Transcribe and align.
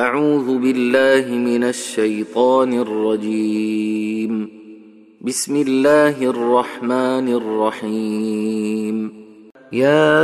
أعوذ 0.00 0.58
بالله 0.58 1.34
من 1.34 1.64
الشيطان 1.64 2.80
الرجيم. 2.80 4.48
بسم 5.20 5.56
الله 5.56 6.16
الرحمن 6.22 7.26
الرحيم. 7.40 9.12
يا 9.72 10.16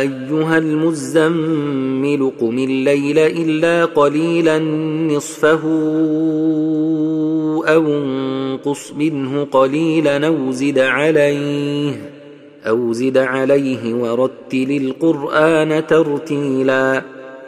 أيها 0.00 0.58
المزمل 0.58 2.32
قم 2.40 2.58
الليل 2.58 3.18
إلا 3.18 3.84
قليلا 3.84 4.58
نصفه 5.08 5.62
أو 7.74 7.84
انقص 7.86 8.92
منه 8.92 9.44
قليلا 9.44 10.26
أو 10.26 10.50
زد 10.50 10.78
عليه 10.78 12.10
أو 12.68 12.92
زد 12.92 13.18
عليه 13.18 13.94
ورتل 13.94 14.70
القرآن 14.70 15.86
ترتيلا. 15.86 17.13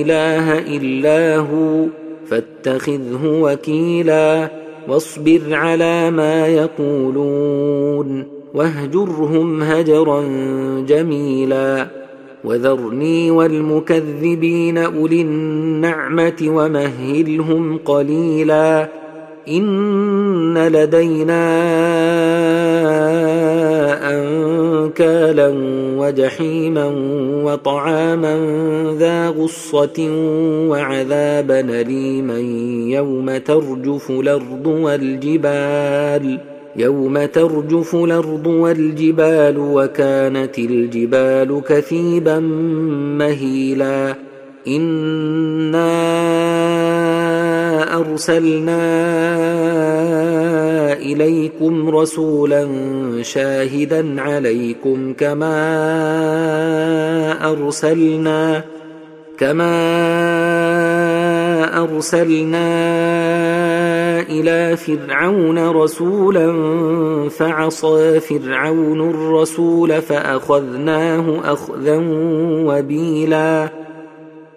إله 0.00 0.58
إلا 0.58 1.36
هو 1.36 1.86
فاتخذه 2.26 3.20
وكيلا 3.24 4.50
واصبر 4.88 5.40
على 5.50 6.10
ما 6.10 6.46
يقولون 6.46 8.26
واهجرهم 8.54 9.62
هجرا 9.62 10.22
جميلا. 10.88 11.86
وذرني 12.44 13.30
والمكذبين 13.30 14.78
أولي 14.78 15.22
النعمة 15.22 16.42
ومهلهم 16.42 17.78
قليلا. 17.78 19.01
إن 19.48 20.68
لدينا 20.68 21.42
أنكالا 24.10 25.54
وجحيما 25.98 26.86
وطعاما 27.44 28.36
ذا 28.98 29.28
غصة 29.28 30.08
وعذابا 30.68 31.60
أليما 31.60 32.38
يوم 32.96 33.36
ترجف 33.36 34.10
الأرض 34.10 34.66
والجبال 34.66 36.38
يوم 36.76 37.24
ترجف 37.24 37.94
الأرض 37.94 38.46
والجبال 38.46 39.58
وكانت 39.58 40.58
الجبال 40.58 41.62
كثيبا 41.68 42.38
مهيلا 43.18 44.14
إنا 44.68 45.92
أرسلنا 47.92 48.82
إليكم 50.92 51.90
رسولا 51.96 52.68
شاهدا 53.22 54.22
عليكم 54.22 55.12
كما 55.12 55.52
أرسلنا 57.50 58.64
كما 59.38 59.72
أرسلنا 61.82 62.68
إلى 64.20 64.76
فرعون 64.76 65.68
رسولا 65.68 66.48
فعصى 67.28 68.20
فرعون 68.20 69.10
الرسول 69.10 70.02
فأخذناه 70.02 71.52
أخذا 71.52 72.02
وبيلا 72.66 73.68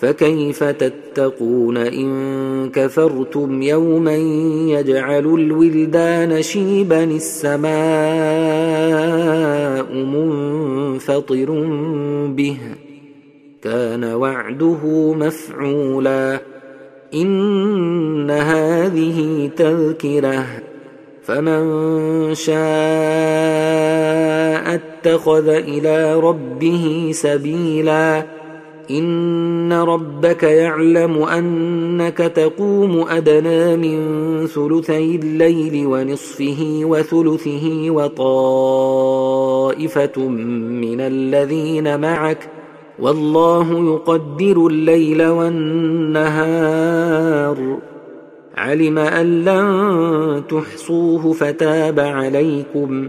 فكيف 0.00 0.64
تتقون 0.64 1.76
إن 1.76 2.70
كفرتم 2.70 3.62
يوما 3.62 4.16
يجعل 4.78 5.26
الولدان 5.26 6.42
شيبا 6.42 7.04
السماء 7.04 7.68
منفطر 9.92 11.50
به 12.28 12.58
كان 13.62 14.04
وعده 14.04 15.12
مفعولا 15.14 16.40
إن 17.14 18.30
هذه 18.30 19.50
تذكرة 19.56 20.46
فمن 21.22 22.34
شاء 22.34 22.58
اتخذ 24.74 25.48
إلى 25.48 26.14
ربه 26.14 27.10
سبيلا 27.12 28.37
ان 28.90 29.72
ربك 29.72 30.42
يعلم 30.42 31.22
انك 31.22 32.18
تقوم 32.18 33.04
ادنى 33.08 33.76
من 33.76 34.46
ثلثي 34.46 35.16
الليل 35.16 35.86
ونصفه 35.86 36.80
وثلثه 36.82 37.90
وطائفه 37.90 39.08
من 40.28 41.00
الذين 41.00 42.00
معك 42.00 42.48
والله 42.98 43.92
يقدر 43.92 44.66
الليل 44.66 45.26
والنهار 45.26 46.58
علم 48.56 48.98
ان 48.98 49.44
لن 49.44 50.42
تحصوه 50.48 51.32
فتاب 51.32 52.00
عليكم 52.00 53.08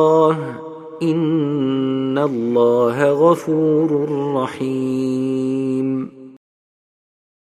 ان 1.01 2.17
الله 2.17 3.11
غفور 3.11 3.89
رحيم 4.35 5.30